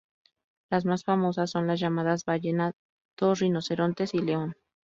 [0.71, 2.71] Las más famosas son las llamadas Ballena,
[3.15, 4.55] Dos rinocerontes y León.